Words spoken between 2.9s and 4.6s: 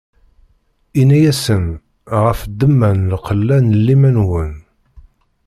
n lqella n liman-nwen.